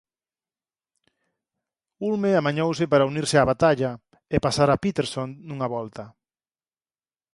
[2.05, 3.91] Hulme amañouse para unirse á batalla
[4.35, 6.03] e pasar a Peterson nunha volta.